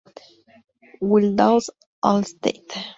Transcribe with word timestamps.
Wildhaus-Alt 1.11 2.27
St. 2.41 2.71